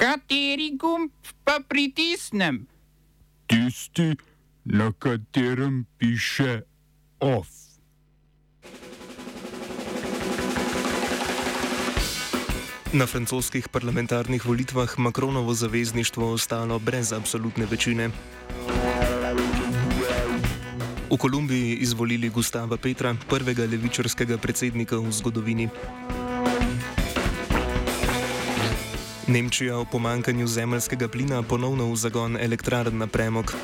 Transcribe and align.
Kateri 0.00 0.70
gumb 0.80 1.12
pa 1.44 1.60
pritisnem? 1.60 2.64
Tisti, 3.44 4.16
na 4.64 4.92
katerem 4.96 5.84
piše 5.98 6.64
OF. 7.20 7.48
Na 12.96 13.04
francoskih 13.06 13.68
parlamentarnih 13.68 14.46
volitvah 14.46 14.98
Makronovo 14.98 15.54
zavezništvo 15.54 16.32
ostalo 16.32 16.78
brez 16.78 17.12
absolutne 17.12 17.66
večine. 17.66 18.08
V 21.10 21.16
Kolumbiji 21.18 21.76
izvolili 21.76 22.28
Gustava 22.28 22.76
Petra, 22.76 23.16
prvega 23.28 23.68
levičarskega 23.68 24.38
predsednika 24.38 24.96
v 24.96 25.12
zgodovini. 25.12 25.68
Nemčija 29.26 29.78
o 29.78 29.84
pomankanju 29.84 30.46
zemljskega 30.46 31.08
plina 31.08 31.42
ponovno 31.42 31.92
v 31.92 31.96
zagon 31.96 32.36
elektrarn 32.40 32.98
na 32.98 33.06
premog. 33.06 33.54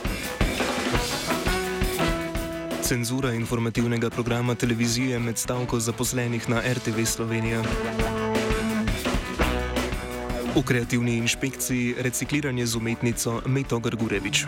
Cenzura 2.83 3.33
informativnega 3.33 4.11
programa 4.11 4.55
televizije 4.55 5.19
med 5.19 5.39
stavko 5.39 5.81
zaposlenih 5.81 6.49
na 6.49 6.61
RTV 6.61 7.05
Slovenija. 7.05 7.63
V 10.57 10.63
kreativni 10.63 11.17
inšpekciji 11.17 11.95
recikliranje 11.99 12.67
z 12.67 12.77
umetnico 12.77 13.43
Meto 13.47 13.79
Grgurevič. 13.79 14.45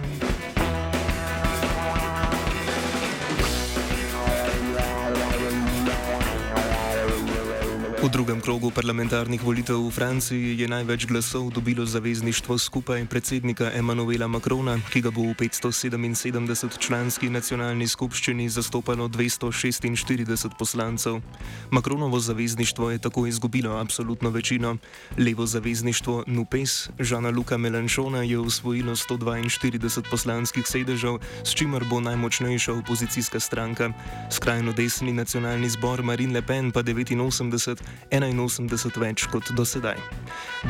V 8.09 8.17
drugem 8.17 8.41
krogu 8.41 8.73
parlamentarnih 8.73 9.37
volitev 9.45 9.85
v 9.85 9.93
Franciji 9.93 10.57
je 10.57 10.65
največ 10.65 11.05
glasov 11.05 11.53
dobilo 11.53 11.85
zavezništvo 11.85 12.57
skupaj 12.57 13.05
predsednika 13.05 13.69
Emanuela 13.77 14.25
Macrona, 14.25 14.81
ki 14.89 15.05
ga 15.05 15.13
bo 15.13 15.29
v 15.29 15.37
577 15.37 16.81
članski 16.81 17.29
nacionalni 17.29 17.85
skupščini 17.85 18.49
zastopalo 18.49 19.13
246 19.13 20.57
poslancev. 20.57 21.21
Macronovo 21.69 22.17
zavezništvo 22.17 22.97
je 22.97 22.99
tako 22.99 23.27
izgubilo 23.29 23.77
absolutno 23.77 24.33
večino. 24.33 24.81
Levo 25.21 25.45
zavezništvo 25.47 26.25
NUPES 26.27 26.89
Žana 26.97 27.29
Luka 27.29 27.61
Melanchona 27.61 28.25
je 28.25 28.39
usvojilo 28.39 28.97
142 28.97 30.09
poslanskih 30.11 30.65
sedežev, 30.65 31.21
s 31.45 31.53
čimer 31.53 31.85
bo 31.85 32.01
najmočnejša 32.01 32.73
opozicijska 32.73 33.41
stranka. 33.41 33.93
Skrajno 34.33 34.73
desni 34.73 35.13
nacionalni 35.13 35.69
zbor 35.69 36.03
Marine 36.03 36.41
Le 36.41 36.43
Pen 36.43 36.73
pa 36.73 36.81
89. 36.81 37.98
81 38.11 38.99
več 38.99 39.27
kot 39.31 39.51
dosedaj. 39.57 39.99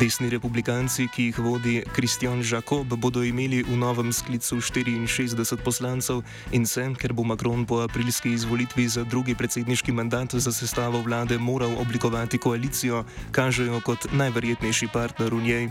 Desni 0.00 0.28
republikanci, 0.28 1.08
ki 1.14 1.28
jih 1.30 1.38
vodi 1.38 1.74
Kristjan 1.96 2.42
Žakob, 2.42 2.92
bodo 3.00 3.22
imeli 3.24 3.62
v 3.62 3.76
novem 3.78 4.12
sklicu 4.12 4.60
64 4.60 5.62
poslancev 5.64 6.22
in 6.52 6.66
se, 6.66 6.84
ker 6.98 7.12
bo 7.12 7.24
Macron 7.24 7.64
po 7.66 7.80
aprilski 7.84 8.34
izvolitvi 8.34 8.88
za 8.88 9.04
drugi 9.04 9.34
predsedniški 9.34 9.92
mandat 9.92 10.34
za 10.34 10.52
sestavo 10.52 11.00
vlade 11.02 11.38
moral 11.38 11.78
oblikovati 11.80 12.38
koalicijo, 12.38 13.04
kažejo 13.30 13.80
kot 13.86 14.10
najverjetnejši 14.12 14.90
partner 14.92 15.34
v 15.34 15.42
njej. 15.42 15.70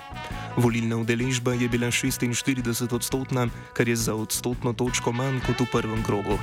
Volilna 0.57 0.97
udeležba 0.97 1.53
je 1.53 1.69
bila 1.69 1.91
46 1.91 2.95
odstotna, 2.95 3.47
kar 3.73 3.89
je 3.89 3.95
za 3.95 4.15
odstotno 4.15 4.73
točko 4.73 5.11
manj 5.11 5.43
kot 5.45 5.61
v 5.61 5.71
prvem 5.71 6.03
krogu. 6.03 6.39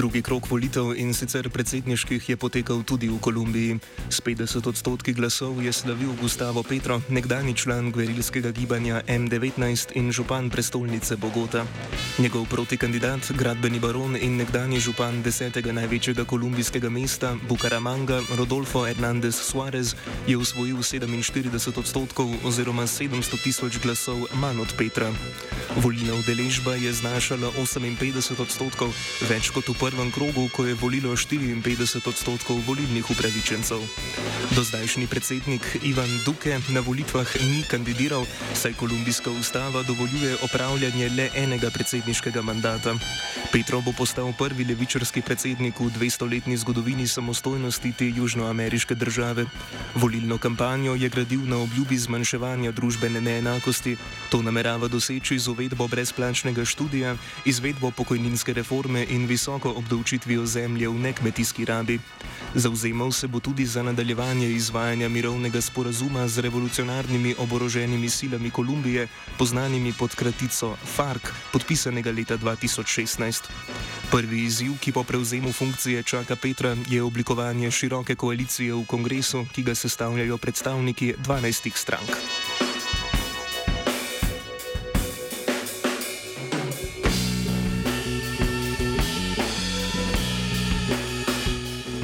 Drugi 0.00 0.22
krok 0.24 0.48
volitev 0.48 0.94
in 0.96 1.12
sicer 1.12 1.44
predsedniških 1.52 2.24
je 2.28 2.36
potekal 2.40 2.80
tudi 2.88 3.12
v 3.12 3.20
Kolumbiji. 3.20 3.76
S 4.08 4.24
50 4.24 4.64
odstotki 4.64 5.12
glasov 5.12 5.60
je 5.60 5.68
slavil 5.68 6.16
Gustavo 6.16 6.64
Petro, 6.64 7.04
nekdani 7.12 7.52
član 7.52 7.92
gverilskega 7.92 8.48
gibanja 8.48 9.04
M19 9.04 9.92
in 10.00 10.08
župan 10.08 10.48
prestolnice 10.48 11.20
Bogota. 11.20 11.66
Njegov 12.16 12.48
protikandidat, 12.48 13.28
gradbeni 13.36 13.76
baron 13.76 14.16
in 14.16 14.40
nekdani 14.40 14.80
župan 14.80 15.20
desetega 15.20 15.68
največjega 15.68 16.24
kolumbijskega 16.24 16.88
mesta 16.88 17.36
Bucaramanga, 17.44 18.24
Rodolfo 18.40 18.88
Hernández 18.88 19.36
Suárez, 19.36 19.92
je 20.24 20.36
usvojil 20.40 20.80
47 20.80 21.76
odstotkov 21.76 22.32
oziroma 22.48 22.88
700 22.88 23.36
tisoč 23.44 23.76
glasov 23.84 24.24
manj 24.40 24.64
od 24.64 24.72
Petra. 24.80 25.12
Volilna 25.76 26.16
udeležba 26.16 26.80
je 26.80 26.88
znašala 26.88 27.52
58 27.52 28.40
odstotkov, 28.40 28.96
več 29.28 29.52
kot 29.52 29.68
v 29.68 29.76
prvem 29.76 29.89
prvem 29.90 30.10
krogu, 30.14 30.46
ko 30.54 30.64
je 30.66 30.74
volilo 30.78 31.10
54 31.18 32.08
odstotkov 32.08 32.62
volilnih 32.66 33.10
upravičencev. 33.10 33.82
Dozdajšnji 34.54 35.06
predsednik 35.06 35.66
Ivan 35.82 36.10
Duke 36.24 36.58
na 36.70 36.80
volitvah 36.80 37.26
ni 37.42 37.66
kandidiral, 37.66 38.22
saj 38.54 38.72
kolumbijska 38.78 39.30
ustava 39.30 39.82
dovoljuje 39.82 40.36
opravljanje 40.46 41.10
le 41.16 41.30
enega 41.34 41.70
predsedniškega 41.70 42.42
mandata. 42.42 42.94
Petro 43.50 43.82
bo 43.82 43.90
postal 43.90 44.30
prvi 44.38 44.62
levičarski 44.62 45.26
predsednik 45.26 45.82
v 45.82 45.90
200-letni 45.90 46.54
zgodovini 46.54 47.02
samostojnosti 47.02 47.92
te 47.98 48.06
južnoameriške 48.06 48.94
države. 48.94 49.46
Volilno 49.94 50.38
kampanjo 50.38 50.94
je 50.94 51.08
gradil 51.08 51.42
na 51.50 51.58
obljubi 51.58 51.98
zmanjševanja 51.98 52.70
družbene 52.70 53.20
neenakosti, 53.20 53.96
to 54.30 54.38
namerava 54.42 54.86
doseči 54.88 55.38
z 55.38 55.50
uvedbo 55.50 55.88
brezplačnega 55.88 56.64
študija, 56.64 57.16
izvedbo 57.44 57.90
pokojninske 57.90 58.52
reforme 58.54 59.02
in 59.10 59.26
visoko 59.26 59.74
obdavčitvijo 59.82 60.46
zemlje 60.46 60.88
v 60.88 60.94
nekmetijski 61.10 61.64
rabi. 61.64 61.98
Zauzemal 62.54 63.10
se 63.12 63.26
bo 63.26 63.40
tudi 63.40 63.66
za 63.66 63.82
nadaljevanje 63.82 64.46
izvajanja 64.46 65.08
mirovnega 65.08 65.60
sporazuma 65.60 66.28
z 66.28 66.38
revolucionarnimi 66.38 67.34
oboroženimi 67.38 68.08
silami 68.08 68.50
Kolumbije, 68.50 69.08
poznanimi 69.38 69.92
pod 69.92 70.14
kratico 70.14 70.76
FARC, 70.94 71.34
podpisanega 71.52 72.10
leta 72.10 72.38
2016. 72.38 73.39
Prvi 74.10 74.44
izziv, 74.44 74.72
ki 74.80 74.92
po 74.92 75.04
prevzemu 75.04 75.52
funkcije 75.52 76.02
čaka 76.02 76.36
Petra, 76.36 76.76
je 76.88 77.02
oblikovanje 77.02 77.70
široke 77.70 78.14
koalicije 78.14 78.74
v 78.74 78.84
kongresu, 78.86 79.46
ki 79.52 79.62
ga 79.62 79.74
sestavljajo 79.74 80.38
predstavniki 80.38 81.14
12 81.18 81.70
strank. 81.74 82.10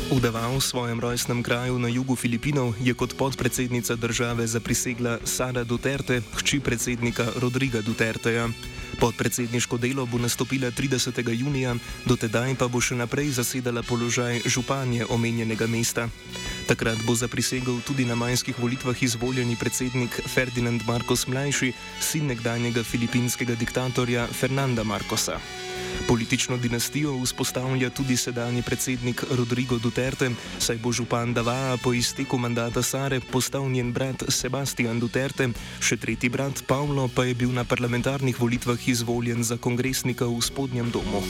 V 0.06 0.22
Davao, 0.22 0.62
svojem 0.62 1.02
rojstnem 1.02 1.42
kraju 1.42 1.82
na 1.82 1.90
jugu 1.90 2.14
Filipinov, 2.14 2.78
je 2.78 2.94
kot 2.94 3.18
podpredsednica 3.18 3.98
države 3.98 4.46
zaprisegla 4.46 5.18
Sara 5.24 5.64
Duterte, 5.64 6.22
hči 6.38 6.60
predsednika 6.60 7.26
Rodriga 7.42 7.82
Duterteja. 7.82 8.46
Podpredsedniško 9.02 9.76
delo 9.76 10.06
bo 10.06 10.18
nastopila 10.18 10.70
30. 10.70 11.10
junija, 11.34 11.74
dotedaj 12.06 12.54
pa 12.54 12.68
bo 12.70 12.78
še 12.78 12.94
naprej 12.94 13.34
zasedala 13.34 13.82
položaj 13.82 14.46
županje 14.46 15.02
omenjenega 15.10 15.66
mesta. 15.66 16.06
Takrat 16.70 17.02
bo 17.02 17.18
zaprisegel 17.18 17.82
tudi 17.82 18.06
na 18.06 18.14
majskih 18.14 18.54
volitvah 18.62 19.02
izvoljeni 19.02 19.58
predsednik 19.58 20.22
Ferdinand 20.30 20.86
Marcos 20.86 21.26
Mlajši, 21.26 21.72
sin 21.98 22.30
nekdanjega 22.30 22.86
filipinskega 22.86 23.58
diktatorja 23.58 24.30
Fernanda 24.30 24.86
Marcosa. 24.86 25.42
Politično 26.08 26.56
dinastijo 26.56 27.18
vzpostavlja 27.22 27.90
tudi 27.90 28.16
sedanji 28.16 28.62
predsednik 28.62 29.24
Rodrigo 29.30 29.78
Duterte, 29.78 30.30
saj 30.58 30.78
bo 30.78 30.92
župan 30.92 31.34
Davaa 31.34 31.76
po 31.82 31.92
izteku 31.92 32.38
mandata 32.38 32.82
Sare 32.82 33.20
postal 33.20 33.66
njen 33.70 33.92
brat 33.92 34.22
Sebastian 34.28 35.00
Duterte, 35.00 35.48
še 35.80 35.96
tretji 35.96 36.30
brat 36.30 36.62
Pavlo 36.66 37.08
pa 37.08 37.26
je 37.26 37.34
bil 37.34 37.50
na 37.50 37.64
parlamentarnih 37.64 38.38
volitvah 38.40 38.88
izvoljen 38.88 39.42
za 39.42 39.58
kongresnika 39.58 40.30
v 40.30 40.38
spodnjem 40.42 40.94
domu. 40.94 41.22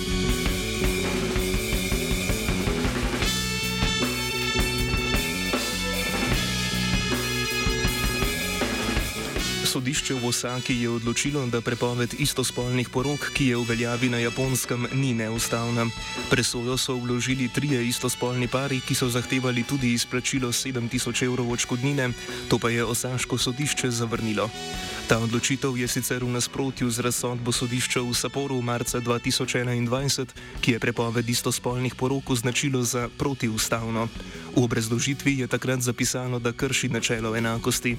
Sodišče 9.76 10.17
v 10.17 10.32
Osaki 10.32 10.73
je 10.73 10.88
odločilo, 10.88 11.44
da 11.52 11.61
prepoved 11.61 12.17
istospolnih 12.17 12.88
porok, 12.88 13.28
ki 13.37 13.52
je 13.52 13.56
v 13.61 13.69
veljavi 13.69 14.08
na 14.08 14.17
japonskem, 14.25 14.88
ni 14.96 15.12
neustavna. 15.12 15.84
Presojo 16.32 16.81
so 16.81 16.96
vložili 16.96 17.52
trije 17.52 17.84
istospolni 17.84 18.49
pari, 18.49 18.81
ki 18.81 18.96
so 18.96 19.12
zahtevali 19.12 19.69
tudi 19.69 19.93
izplačilo 19.93 20.49
7000 20.49 21.28
evrov 21.28 21.52
odškodnine, 21.52 22.08
to 22.49 22.56
pa 22.56 22.73
je 22.73 22.88
osaško 22.88 23.37
sodišče 23.37 23.93
zavrnilo. 23.93 24.49
Ta 25.06 25.23
odločitev 25.23 25.79
je 25.79 25.87
sicer 25.87 26.26
v 26.26 26.35
nasprotju 26.35 26.91
z 26.91 26.99
razsodbo 26.99 27.55
sodišča 27.55 28.03
v 28.03 28.11
Saporu 28.11 28.58
marca 28.58 28.99
2021, 28.99 29.87
ki 30.58 30.75
je 30.75 30.82
prepoved 30.82 31.23
istospolnih 31.23 31.94
porok 31.94 32.35
označilo 32.35 32.82
za 32.82 33.06
protiustavno. 33.14 34.11
V 34.50 34.67
obrazložitvi 34.67 35.38
je 35.38 35.47
takrat 35.47 35.79
zapisano, 35.79 36.43
da 36.43 36.50
krši 36.50 36.91
načelo 36.91 37.38
enakosti. 37.38 37.94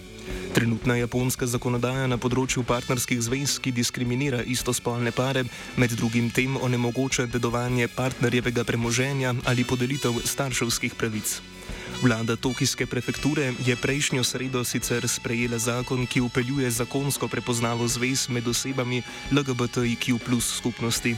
Trenutna 0.52 1.00
japonska 1.00 1.48
zakonodaja 1.48 2.12
na 2.12 2.20
področju 2.20 2.68
partnerskih 2.68 3.24
zvez, 3.24 3.56
ki 3.64 3.72
diskriminira 3.72 4.44
istospolne 4.44 5.16
pare, 5.16 5.48
med 5.80 5.96
drugim 5.96 6.28
tem 6.28 6.60
onemogoča 6.60 7.32
dedovanje 7.32 7.88
partnerjevega 7.88 8.68
premoženja 8.68 9.48
ali 9.48 9.64
podelitev 9.64 10.28
starševskih 10.28 11.00
pravic. 11.00 11.57
Vlada 12.02 12.36
Tokijske 12.36 12.86
prefekture 12.86 13.54
je 13.66 13.76
prejšnjo 13.76 14.24
sredo 14.24 14.64
sicer 14.64 15.08
sprejela 15.08 15.58
zakon, 15.58 16.06
ki 16.06 16.22
upeljuje 16.22 16.72
zakonsko 16.72 17.28
prepoznavo 17.28 17.88
zvez 17.88 18.30
med 18.30 18.48
osebami 18.48 19.02
LGBTIQ 19.32 20.20
skupnosti. 20.40 21.16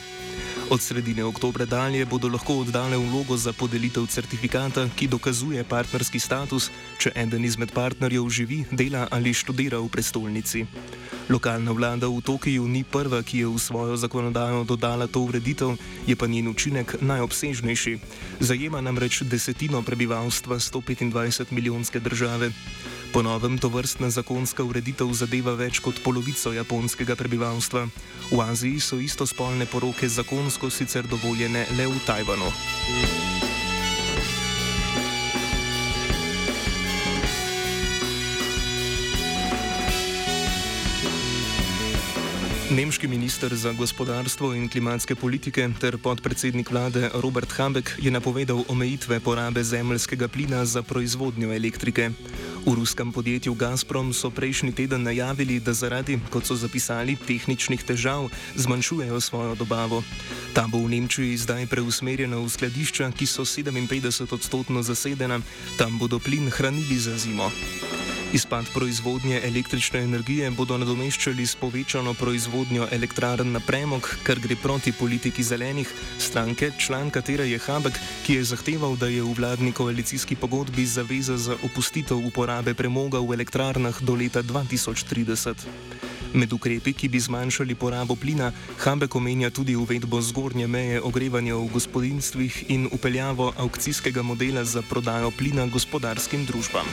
Od 0.69 0.81
sredine 0.81 1.23
oktobra 1.23 1.65
dalje 1.65 2.05
bodo 2.05 2.29
lahko 2.29 2.59
oddale 2.61 2.97
vlogo 2.97 3.37
za 3.37 3.53
podelitev 3.53 4.05
certifikata, 4.05 4.85
ki 4.95 5.07
dokazuje 5.07 5.63
partnerski 5.63 6.19
status, 6.21 6.69
če 7.01 7.09
eden 7.15 7.45
izmed 7.45 7.73
partnerjev 7.73 8.29
živi, 8.29 8.59
dela 8.71 9.07
ali 9.09 9.33
študira 9.33 9.79
v 9.81 9.89
prestolnici. 9.89 10.65
Lokalna 11.29 11.73
vlada 11.73 12.05
v 12.05 12.21
Tokiu 12.21 12.67
ni 12.69 12.83
prva, 12.85 13.23
ki 13.25 13.41
je 13.41 13.47
v 13.49 13.57
svojo 13.57 13.97
zakonodajo 13.97 14.61
dodala 14.61 15.09
to 15.09 15.25
ureditev, 15.25 15.73
je 16.05 16.13
pa 16.13 16.29
njen 16.29 16.53
učinek 16.53 17.01
najobsežnejši. 17.01 17.97
Zajema 18.39 18.81
namreč 18.81 19.25
desetino 19.25 19.81
prebivalstva 19.81 20.61
125 20.61 21.49
milijonske 21.49 21.97
države. 21.99 22.53
Po 23.13 23.21
novem 23.21 23.57
to 23.57 23.69
vrstna 23.69 24.09
zakonska 24.09 24.63
ureditev 24.63 25.09
zadeva 25.17 25.55
več 25.57 25.81
kot 25.81 25.97
polovico 26.05 26.53
japonskega 26.53 27.17
prebivalstva. 27.17 27.87
V 28.29 28.37
Aziji 28.45 28.77
so 28.79 29.01
istospolne 29.01 29.65
poroke 29.65 30.05
zakonsko 30.05 30.69
sicer 30.69 31.09
dovoljene 31.09 31.65
le 31.73 31.89
v 31.89 31.97
Tajvanu. 32.05 32.53
Nemški 42.69 43.07
minister 43.07 43.55
za 43.55 43.71
gospodarstvo 43.73 44.53
in 44.53 44.69
klimatske 44.69 45.15
politike 45.15 45.65
ter 45.81 45.97
podpredsednik 45.97 46.69
vlade 46.71 47.09
Robert 47.13 47.51
Habeck 47.57 47.97
je 47.97 48.11
napovedal 48.11 48.61
omejitve 48.69 49.19
porabe 49.19 49.63
zemljskega 49.63 50.27
plina 50.27 50.65
za 50.65 50.83
proizvodnjo 50.83 51.49
elektrike. 51.53 52.11
V 52.69 52.77
ruskem 52.77 53.09
podjetju 53.09 53.57
Gazprom 53.57 54.13
so 54.13 54.29
prejšnji 54.29 54.77
teden 54.77 55.01
najavili, 55.01 55.57
da 55.57 55.73
zaradi, 55.73 56.19
kot 56.29 56.45
so 56.45 56.53
zapisali, 56.53 57.17
tehničnih 57.17 57.81
težav 57.81 58.29
zmanjšujejo 58.61 59.17
svojo 59.17 59.57
dobavo. 59.57 60.05
Ta 60.53 60.69
bo 60.69 60.77
v 60.85 60.93
Nemčiji 60.93 61.33
zdaj 61.33 61.65
preusmerjena 61.65 62.37
v 62.37 62.45
skladišča, 62.45 63.09
ki 63.17 63.25
so 63.25 63.41
57 63.41 64.29
odstotno 64.29 64.85
zasedena, 64.85 65.41
tam 65.81 65.97
bodo 65.97 66.21
plin 66.21 66.45
hranili 66.53 67.01
za 67.01 67.17
zimo. 67.17 67.49
Izpad 68.33 68.65
proizvodnje 68.73 69.41
električne 69.43 69.99
energije 69.99 70.51
bodo 70.51 70.75
nadomeščali 70.77 71.47
s 71.49 71.55
povečano 71.57 72.11
proizvodnjo 72.13 72.85
elektrarn 72.93 73.55
na 73.55 73.59
premog, 73.59 74.05
kar 74.23 74.37
gre 74.39 74.53
proti 74.55 74.91
politiki 74.93 75.43
zelenih 75.43 75.89
stranke, 76.19 76.69
član 76.77 77.09
katere 77.09 77.47
je 77.49 77.57
Habek, 77.65 77.97
ki 78.27 78.37
je 78.37 78.43
zahteval, 78.51 78.93
da 79.01 79.09
je 79.09 79.23
v 79.25 79.33
vladni 79.33 79.73
koalicijski 79.73 80.35
pogodbi 80.35 80.85
zaveza 80.85 81.37
za 81.37 81.57
opustitev 81.65 82.21
uporabe 82.27 82.73
premoga 82.73 83.17
v 83.17 83.33
elektrarnah 83.33 83.97
do 84.01 84.13
leta 84.13 84.43
2030. 84.43 85.65
Med 86.33 86.53
ukrepi, 86.53 86.93
ki 86.93 87.09
bi 87.09 87.17
zmanjšali 87.19 87.73
porabo 87.75 88.13
plina, 88.15 88.53
Habek 88.77 89.15
omenja 89.15 89.49
tudi 89.49 89.73
uvedbo 89.75 90.21
zgornje 90.21 90.67
meje 90.67 91.01
ogrevanja 91.01 91.57
v 91.57 91.65
gospodinstvih 91.73 92.65
in 92.69 92.85
upeljavo 92.93 93.53
aukcijskega 93.57 94.21
modela 94.21 94.63
za 94.63 94.85
prodajo 94.85 95.33
plina 95.33 95.65
gospodarskim 95.65 96.45
družbam. 96.45 96.85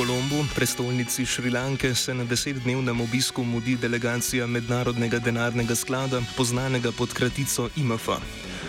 Kolombu, 0.00 0.44
prestolnici 0.54 1.26
Šrilanke, 1.26 1.94
se 1.94 2.14
na 2.14 2.24
desetdnevnem 2.24 3.00
obisku 3.00 3.44
mudi 3.44 3.76
delegacija 3.76 4.46
Mednarodnega 4.46 5.18
denarnega 5.18 5.74
sklada, 5.76 6.22
poznanega 6.36 6.88
pod 6.92 7.12
kratico 7.12 7.68
IMF. 7.76 8.08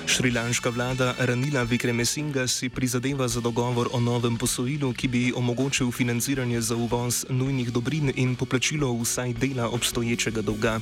Šrilanška 0.05 0.69
vlada 0.69 1.15
Ranila 1.19 1.63
Vikremesinga 1.63 2.47
si 2.47 2.69
prizadeva 2.69 3.27
za 3.27 3.39
dogovor 3.39 3.87
o 3.93 3.99
novem 3.99 4.35
posojilu, 4.37 4.91
ki 4.93 5.07
bi 5.07 5.33
omogočil 5.35 5.91
financiranje 5.91 6.61
za 6.61 6.75
uvoz 6.75 7.25
nujnih 7.29 7.71
dobrin 7.71 8.11
in 8.15 8.35
poplačilo 8.35 8.91
vsaj 8.91 9.33
dela 9.33 9.69
obstoječega 9.69 10.41
dolga. 10.41 10.79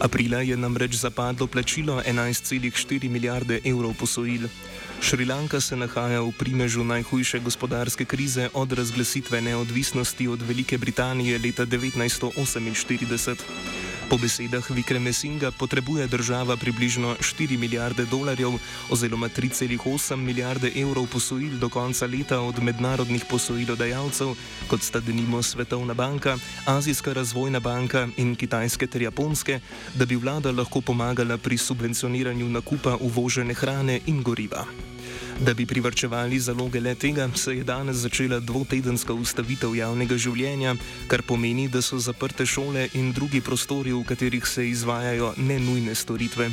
Aprila 0.00 0.44
je 0.44 0.56
namreč 0.56 0.94
zapadlo 0.94 1.46
plačilo 1.46 2.02
11,4 2.06 3.08
milijarde 3.08 3.60
evrov 3.64 3.94
posojil. 4.00 4.48
Šrilanka 5.00 5.60
se 5.60 5.76
nahaja 5.76 6.20
v 6.20 6.32
primežu 6.38 6.84
najhujše 6.84 7.38
gospodarske 7.38 8.04
krize 8.04 8.48
od 8.54 8.72
razglasitve 8.72 9.40
neodvisnosti 9.40 10.28
od 10.28 10.42
Velike 10.42 10.78
Britanije 10.78 11.38
leta 11.38 11.66
1948. 11.66 13.85
Po 14.06 14.14
besedah 14.14 14.62
Vikreme 14.70 15.10
Singa 15.10 15.50
potrebuje 15.50 16.06
država 16.06 16.56
približno 16.56 17.16
4 17.18 17.58
milijarde 17.58 18.06
dolarjev 18.06 18.54
oziroma 18.90 19.28
3,8 19.28 20.16
milijarde 20.16 20.70
evrov 20.76 21.06
posojil 21.10 21.58
do 21.58 21.68
konca 21.68 22.06
leta 22.06 22.40
od 22.40 22.62
mednarodnih 22.62 23.24
posojilodajalcev, 23.30 24.34
kot 24.70 24.82
sta 24.82 25.00
denimo 25.00 25.42
Svetovna 25.42 25.94
banka, 25.94 26.38
Azijska 26.66 27.12
razvojna 27.12 27.60
banka 27.60 28.08
in 28.16 28.36
Kitajske 28.36 28.86
ter 28.86 29.02
Japonske, 29.02 29.60
da 29.94 30.06
bi 30.06 30.16
vlada 30.16 30.52
lahko 30.52 30.80
pomagala 30.80 31.38
pri 31.38 31.58
subvencioniranju 31.58 32.48
nakupa 32.48 32.96
uvožene 33.00 33.54
hrane 33.54 34.00
in 34.06 34.22
goriva. 34.22 34.66
Da 35.40 35.54
bi 35.54 35.66
privrčevali 35.66 36.38
zaloge 36.40 36.80
le 36.80 36.94
tega, 36.94 37.28
se 37.34 37.56
je 37.56 37.64
danes 37.64 37.96
začela 37.96 38.38
dvotedenska 38.40 39.12
ustavitev 39.12 39.74
javnega 39.76 40.16
življenja, 40.16 40.72
kar 41.10 41.22
pomeni, 41.22 41.68
da 41.68 41.82
so 41.82 41.98
zaprte 42.00 42.46
šole 42.46 42.88
in 42.96 43.12
drugi 43.12 43.42
prostori, 43.44 43.92
v 43.92 44.00
katerih 44.08 44.46
se 44.48 44.64
izvajajo 44.70 45.34
nenujne 45.36 45.94
storitve. 45.94 46.48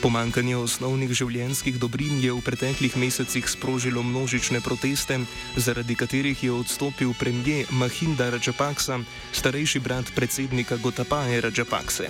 Pomankanje 0.00 0.56
osnovnih 0.56 1.12
življenjskih 1.12 1.76
dobrin 1.80 2.16
je 2.22 2.32
v 2.32 2.40
preteklih 2.44 2.96
mesecih 2.96 3.44
sprožilo 3.48 4.02
množične 4.02 4.62
proteste, 4.64 5.20
zaradi 5.56 5.94
katerih 5.94 6.44
je 6.44 6.52
odstopil 6.52 7.12
premijer 7.20 7.68
Mahinda 7.70 8.30
Rajapaksa, 8.32 9.00
starejši 9.32 9.84
brat 9.84 10.12
predsednika 10.16 10.80
Gotapaje 10.80 11.40
Rajapakse. 11.44 12.08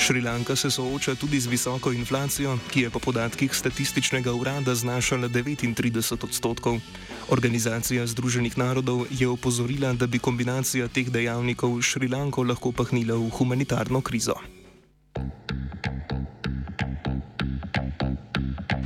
Šrilanka 0.00 0.56
se 0.56 0.70
sooča 0.70 1.14
tudi 1.14 1.40
z 1.40 1.46
visoko 1.46 1.92
inflacijo, 1.92 2.58
ki 2.72 2.80
je 2.80 2.90
po 2.90 2.98
podatkih 2.98 3.54
statističnega 3.54 4.32
urada 4.32 4.74
znašala 4.74 5.28
39 5.28 6.24
odstotkov. 6.24 6.80
Organizacija 7.28 8.06
Združenih 8.06 8.58
narodov 8.58 9.04
je 9.10 9.28
opozorila, 9.28 9.92
da 9.92 10.06
bi 10.06 10.18
kombinacija 10.18 10.88
teh 10.88 11.10
dejavnikov 11.10 11.82
Šrilanko 11.82 12.42
lahko 12.42 12.72
pahnila 12.72 13.14
v 13.14 13.28
humanitarno 13.28 14.00
krizo. 14.00 14.34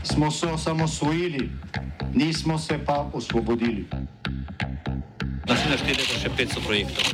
Smo 0.05 0.31
se 0.31 0.47
osamosvojili, 0.47 1.51
nismo 2.15 2.59
se 2.59 2.79
pa 2.87 3.11
osvobodili. 3.13 3.87
Naslednje 5.47 5.79
število 5.79 6.13
je 6.15 6.21
še 6.21 6.31
500 6.39 6.67
projektov 6.67 7.14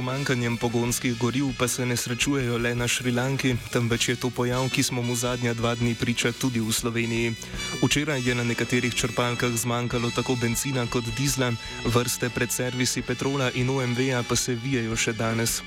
Pomankanjem 0.00 0.56
pogonskih 0.56 1.18
goriv 1.18 1.52
pa 1.58 1.68
se 1.68 1.84
ne 1.86 1.96
srečujejo 1.96 2.58
le 2.58 2.72
na 2.74 2.88
Šrilanki, 2.88 3.56
temveč 3.72 4.08
je 4.08 4.16
to 4.16 4.30
pojav, 4.30 4.64
ki 4.72 4.82
smo 4.82 5.02
mu 5.02 5.12
zadnja 5.12 5.52
dva 5.54 5.74
dni 5.74 5.92
priča 5.94 6.32
tudi 6.32 6.60
v 6.60 6.72
Sloveniji. 6.72 7.34
Včeraj 7.84 8.24
je 8.24 8.34
na 8.34 8.44
nekaterih 8.44 8.94
črpalkah 8.94 9.52
zmanjkalo 9.52 10.08
tako 10.16 10.38
benzina 10.40 10.86
kot 10.86 11.04
dizla, 11.18 11.52
vrste 11.84 12.30
pred 12.32 12.48
servisi 12.48 13.02
Petrola 13.02 13.50
in 13.52 13.68
OMV-ja 13.68 14.22
pa 14.24 14.36
se 14.36 14.56
vijajo 14.56 14.96
še 14.96 15.12
danes. 15.12 15.60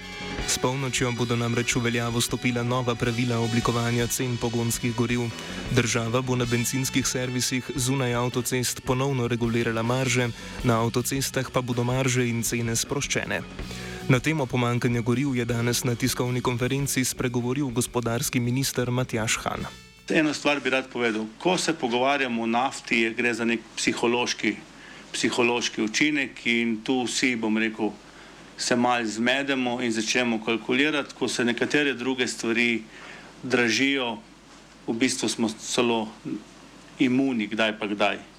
S 0.50 0.58
polnočjo 0.58 1.14
bodo 1.14 1.38
namreč 1.38 1.76
v 1.76 1.86
veljavo 1.86 2.18
stopila 2.22 2.66
nova 2.66 2.96
pravila 2.96 3.38
oblikovanja 3.38 4.08
cen 4.08 4.38
pogonskih 4.42 4.96
goriv. 4.98 5.30
Država 5.78 6.26
bo 6.26 6.34
na 6.36 6.50
benzinskih 6.50 7.06
servisih 7.06 7.70
zunaj 7.76 8.18
avtocest 8.18 8.82
ponovno 8.82 9.30
regulirala 9.30 9.86
marže, 9.86 10.32
na 10.64 10.82
avtocestah 10.82 11.54
pa 11.54 11.62
bodo 11.62 11.86
marže 11.86 12.26
in 12.26 12.42
cene 12.42 12.74
sproščene. 12.74 13.44
Na 14.10 14.20
temo 14.20 14.46
pomankanja 14.46 15.02
goriv 15.02 15.36
je 15.36 15.46
danes 15.46 15.84
na 15.84 15.96
tiskovni 15.96 16.42
konferenci 16.42 17.06
spregovoril 17.06 17.68
gospodarski 17.68 18.40
minister 18.40 18.92
Matjaš 18.92 19.38
Han. 19.44 19.66
Eno 20.10 20.34
stvar 20.34 20.60
bi 20.60 20.70
rad 20.70 20.90
povedal. 20.92 21.26
Ko 21.40 21.58
se 21.58 21.74
pogovarjamo 21.74 22.44
o 22.44 22.46
nafti, 22.46 23.14
gre 23.18 23.34
za 23.34 23.46
nek 23.46 23.62
psihološki, 23.76 24.56
psihološki 25.14 25.82
učinek 25.82 26.42
in 26.46 26.82
tu 26.84 27.04
vsi, 27.08 27.36
bom 27.36 27.58
rekel, 27.58 27.94
se 28.58 28.76
mal 28.76 29.06
zmedemo 29.06 29.80
in 29.82 29.92
začnemo 29.92 30.44
kalkulirati, 30.46 31.16
ko 31.16 31.28
se 31.28 31.46
nekatere 31.46 31.94
druge 31.94 32.28
stvari 32.28 32.84
dražijo, 33.44 34.18
v 34.88 34.94
bistvu 35.00 35.30
smo 35.30 35.50
celo 35.50 36.10
imuni, 37.00 37.48
kdaj 37.48 37.80
pa 37.80 37.88
kdaj. 37.88 38.33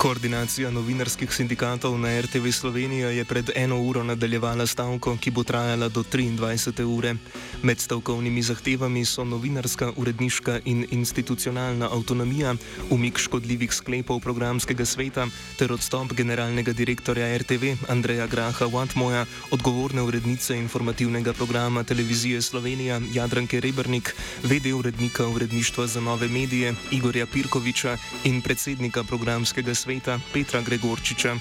Koordinacija 0.00 0.70
novinarskih 0.72 1.28
sindikatov 1.28 1.92
na 2.00 2.08
RTV 2.20 2.48
Slovenija 2.56 3.10
je 3.12 3.24
pred 3.24 3.50
eno 3.54 3.82
uro 3.82 4.00
nadaljevala 4.04 4.64
stavko, 4.66 5.16
ki 5.20 5.30
bo 5.30 5.42
trajala 5.44 5.88
do 5.88 6.00
23. 6.02 6.84
ure. 6.88 7.14
Med 7.62 7.80
stavkovnimi 7.80 8.42
zahtevami 8.42 9.04
so 9.04 9.24
novinarska, 9.24 9.92
uredniška 9.96 10.60
in 10.64 10.86
institucionalna 10.90 11.90
avtonomija, 11.92 12.54
umik 12.90 13.18
škodljivih 13.18 13.72
sklepov 13.72 14.20
programskega 14.20 14.84
sveta 14.84 15.26
ter 15.58 15.72
odstop 15.72 16.16
generalnega 16.16 16.72
direktorja 16.72 17.36
RTV 17.38 17.76
Andreja 17.88 18.26
Graha 18.26 18.66
Watmoja, 18.72 19.26
odgovorne 19.50 20.02
urednice 20.02 20.56
informativnega 20.56 21.32
programa 21.32 21.84
televizije 21.84 22.42
Slovenija 22.42 23.00
Jadranke 23.12 23.60
Rebrnik, 23.60 24.14
vede 24.42 24.74
urednika 24.74 25.28
uredništva 25.28 25.86
za 25.86 26.00
nove 26.00 26.28
medije 26.28 26.74
Igorja 26.90 27.26
Pirkoviča 27.26 27.96
in 28.24 28.40
predsednika 28.42 29.04
programskega 29.04 29.74
sveta 29.74 29.89
sveta 29.90 30.20
Petra 30.32 30.60
Gregorčiča. 30.62 31.34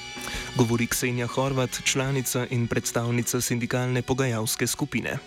Govori 0.58 0.88
Ksenja 0.88 1.27
Horvat, 1.27 1.70
članica 1.84 2.48
in 2.50 2.68
predstavnica 2.68 3.41
sindikalne 3.41 4.01
pogajalske 4.01 4.68
skupine. 4.68 5.18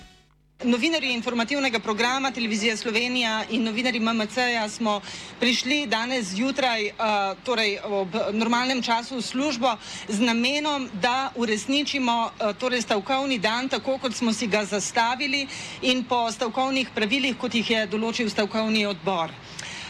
Novinari 0.64 1.12
informativnega 1.12 1.79
programa 1.79 2.31
Televizija 2.31 2.76
Slovenija 2.76 3.45
in 3.50 3.62
novinari 3.64 4.00
MMC-ja 4.00 4.69
smo 4.69 5.00
prišli 5.41 5.87
danes 5.87 6.26
zjutraj, 6.35 6.87
uh, 6.87 7.38
torej 7.45 7.79
ob 7.85 8.09
normalnem 8.33 8.83
času 8.83 9.17
v 9.17 9.23
službo, 9.23 9.76
z 10.09 10.21
namenom, 10.21 10.88
da 11.02 11.31
uresničimo 11.35 12.31
uh, 12.31 12.57
torej 12.59 12.83
stavkovni 12.83 13.38
dan, 13.38 13.69
tako 13.69 13.99
kot 13.99 14.14
smo 14.14 14.33
si 14.33 14.47
ga 14.47 14.64
zastavili 14.64 15.47
in 15.83 16.05
po 16.05 16.31
stavkovnih 16.33 16.91
pravilih, 16.95 17.37
kot 17.38 17.55
jih 17.55 17.71
je 17.71 17.87
določil 17.87 18.31
stavkovni 18.31 18.87
odbor. 18.87 19.31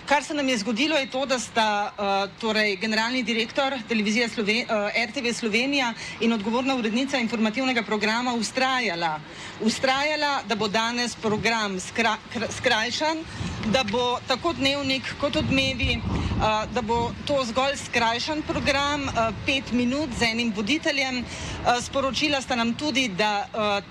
Kar 0.07 0.25
se 0.25 0.35
nam 0.35 0.49
je 0.49 0.59
zgodilo, 0.59 0.97
je 0.99 1.07
to, 1.11 1.27
da 1.27 1.39
sta 1.39 1.93
uh, 1.95 2.31
torej 2.41 2.77
generalni 2.77 3.23
direktor 3.23 3.75
televizije 3.89 4.29
Sloven 4.29 4.57
uh, 4.67 4.91
RTV 5.09 5.33
Slovenija 5.33 5.93
in 6.21 6.33
odgovorna 6.33 6.75
urednica 6.75 7.19
informativnega 7.19 7.83
programa 7.83 8.35
ustrajala, 8.35 9.21
ustrajala, 9.61 10.43
da 10.49 10.55
bo 10.55 10.69
danes 10.69 11.15
program 11.15 11.81
skra 11.81 12.17
skrajšan, 12.59 13.23
da 13.67 13.85
bo 13.85 14.19
tako 14.27 14.53
dnevnik 14.53 15.03
kot 15.21 15.37
odmevi, 15.37 15.97
uh, 15.97 16.73
da 16.75 16.83
bo 16.83 17.13
to 17.27 17.45
zgolj 17.45 17.77
skrajšan 17.77 18.43
program, 18.43 19.03
uh, 19.03 19.35
pet 19.47 19.73
minut 19.73 20.11
z 20.19 20.23
enim 20.23 20.53
voditeljem. 20.57 21.19
Uh, 21.19 21.79
sporočila 21.83 22.41
sta 22.41 22.57
nam 22.57 22.75
tudi, 22.75 23.09
da 23.09 23.47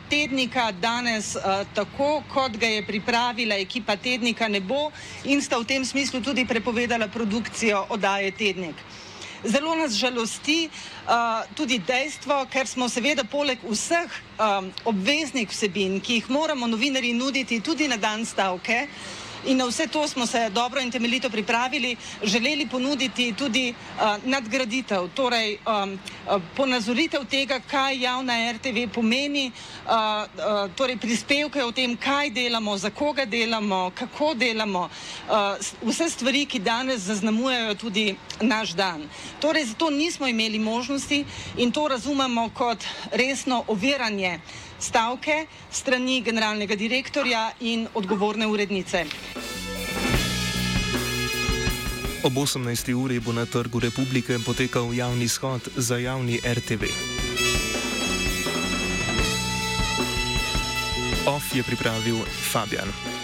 tednika 0.09 0.71
danes 0.71 1.37
tako, 1.73 2.23
kot 2.33 2.57
ga 2.57 2.67
je 2.67 2.85
pripravila 2.85 3.55
ekipa 3.55 3.95
tednika, 3.95 4.47
ne 4.47 4.59
bo 4.59 4.91
in 5.23 5.41
sta 5.41 5.59
v 5.59 5.65
tem 5.65 5.85
smislu 5.85 6.21
tudi 6.21 6.45
prepovedala 6.45 7.07
produkcijo 7.07 7.85
oddaje 7.89 8.31
Tednik. 8.31 8.75
Zelo 9.43 9.75
nas 9.75 9.93
žalosti 9.93 10.69
uh, 10.69 11.47
tudi 11.55 11.79
dejstvo, 11.79 12.45
ker 12.51 12.67
smo 12.67 12.89
seveda 12.89 13.23
poleg 13.23 13.57
vseh 13.63 14.11
um, 14.37 14.69
obveznih 14.85 15.49
vsebin, 15.49 15.99
ki 16.01 16.19
jih 16.19 16.29
moramo 16.29 16.67
novinari 16.67 17.13
nuditi 17.13 17.61
tudi 17.61 17.87
na 17.87 17.97
dan 17.97 18.25
stavke, 18.25 18.85
uh, 18.85 19.20
in 19.45 19.57
na 19.57 19.65
vse 19.65 19.88
to 19.88 20.07
smo 20.07 20.25
se 20.25 20.50
dobro 20.50 20.81
in 20.81 20.91
temeljito 20.91 21.29
pripravili, 21.29 21.95
želeli 22.24 22.67
ponuditi 22.67 23.33
tudi 23.33 23.74
uh, 23.74 24.24
nadgraditev, 24.24 25.07
torej 25.13 25.57
um, 25.65 26.00
ponazoritev 26.55 27.25
tega, 27.25 27.60
kaj 27.60 28.01
javna 28.01 28.51
RTV 28.51 28.88
pomeni, 28.93 29.51
uh, 29.86 29.91
uh, 29.91 30.71
torej 30.75 30.98
prispevke 30.98 31.63
o 31.63 31.71
tem, 31.71 31.98
kaj 31.98 32.29
delamo, 32.29 32.77
za 32.77 32.89
koga 32.89 33.25
delamo, 33.25 33.91
kako 33.95 34.33
delamo, 34.33 34.89
uh, 35.29 35.88
vse 35.88 36.10
stvari, 36.10 36.45
ki 36.45 36.60
danes 36.60 37.01
zaznamujejo 37.01 37.75
tudi 37.75 38.15
naš 38.41 38.69
dan. 38.69 39.07
Torej, 39.39 39.65
zato 39.65 39.89
nismo 39.89 40.27
imeli 40.27 40.60
možnosti 40.60 41.25
in 41.57 41.71
to 41.71 41.88
razumemo 41.88 42.50
kot 42.53 42.83
resno 43.12 43.63
oviranje 43.67 44.39
stavke 44.81 45.45
strani 45.71 46.21
generalnega 46.21 46.75
direktorja 46.75 47.51
in 47.60 47.88
odgovorne 47.93 48.48
urednice. 48.48 49.05
Ob 52.23 52.37
18. 52.37 52.93
uri 52.93 53.17
bo 53.19 53.33
na 53.33 53.49
Trgu 53.49 53.79
Republike 53.81 54.37
potekal 54.45 54.93
javni 54.93 55.25
shod 55.27 55.61
za 55.75 55.97
javni 55.97 56.37
RTV. 56.37 56.85
OF 61.25 61.55
je 61.55 61.63
pripravil 61.63 62.21
Fabian. 62.51 63.20